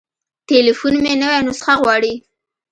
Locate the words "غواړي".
1.81-2.13